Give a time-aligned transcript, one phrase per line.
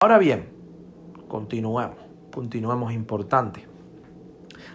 [0.00, 0.48] Ahora bien,
[1.26, 1.96] continuemos,
[2.32, 3.66] continuemos importante.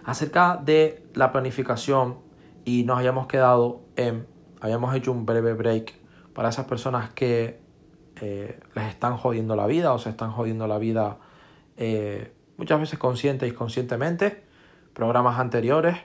[0.04, 2.18] Acerca de la planificación
[2.66, 4.26] y nos hayamos quedado en,
[4.60, 5.94] habíamos hecho un breve break
[6.34, 7.58] para esas personas que
[8.20, 11.16] eh, les están jodiendo la vida o se están jodiendo la vida
[11.78, 14.44] eh, muchas veces consciente y inconscientemente,
[14.92, 15.96] programas anteriores.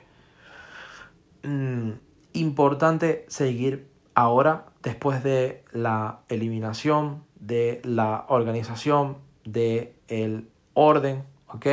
[1.44, 1.92] Mm,
[2.32, 11.66] importante seguir ahora, después de la eliminación, de la organización, de el orden, ¿ok?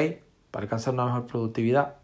[0.51, 1.97] Para alcanzar una mejor productividad.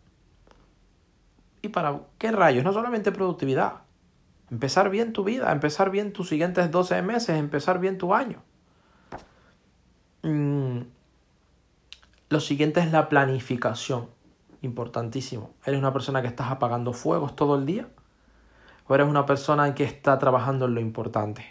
[1.62, 2.64] ¿Y para qué rayos?
[2.64, 3.82] No solamente productividad.
[4.50, 8.42] Empezar bien tu vida, empezar bien tus siguientes 12 meses, empezar bien tu año.
[10.22, 10.80] Mm,
[12.28, 14.08] lo siguiente es la planificación.
[14.60, 15.50] Importantísimo.
[15.64, 17.88] ¿Eres una persona que estás apagando fuegos todo el día?
[18.86, 21.44] ¿O eres una persona que está trabajando en lo importante?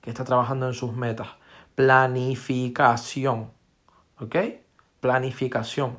[0.00, 1.28] Que está trabajando en sus metas.
[1.74, 3.50] Planificación.
[4.20, 4.36] ¿Ok?
[5.00, 5.98] Planificación.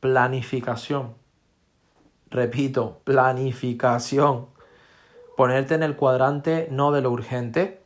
[0.00, 1.14] Planificación.
[2.30, 4.46] Repito, planificación.
[5.36, 7.82] Ponerte en el cuadrante no de lo urgente,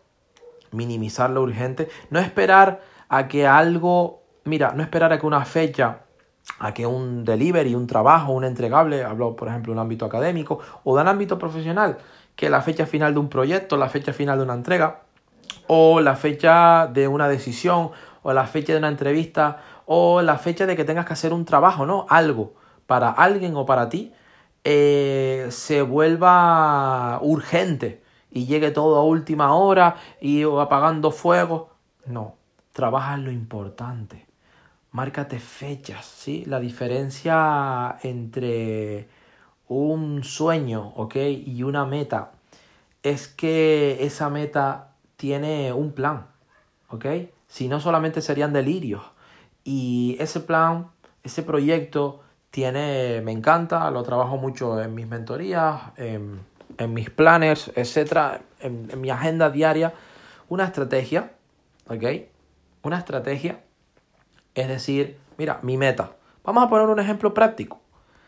[0.70, 6.01] minimizar lo urgente, no esperar a que algo mira, no esperar a que una fecha,
[6.59, 10.59] a que un delivery, un trabajo, un entregable, hablo por ejemplo de un ámbito académico
[10.84, 11.98] o de un ámbito profesional,
[12.37, 15.03] que la fecha final de un proyecto, la fecha final de una entrega,
[15.67, 17.91] o la fecha de una decisión,
[18.23, 21.45] o la fecha de una entrevista, o la fecha de que tengas que hacer un
[21.45, 22.06] trabajo, ¿no?
[22.09, 22.55] Algo
[22.86, 24.12] para alguien o para ti,
[24.64, 31.70] eh, se vuelva urgente y llegue todo a última hora y apagando fuego.
[32.06, 32.34] No,
[32.73, 34.29] trabaja en lo importante
[34.92, 36.44] márcate fechas, ¿sí?
[36.47, 39.08] La diferencia entre
[39.69, 41.17] un sueño, ¿ok?
[41.47, 42.33] Y una meta
[43.03, 46.27] es que esa meta tiene un plan,
[46.89, 47.06] ¿ok?
[47.48, 49.03] Si no solamente serían delirios.
[49.64, 50.89] Y ese plan,
[51.23, 56.41] ese proyecto tiene, me encanta, lo trabajo mucho en mis mentorías, en,
[56.89, 59.92] mis planners, etcétera, en, mi agenda diaria,
[60.48, 61.33] una estrategia,
[61.89, 62.05] ¿ok?
[62.83, 63.61] Una estrategia
[64.61, 66.13] es decir, mira, mi meta.
[66.45, 67.80] Vamos a poner un ejemplo práctico.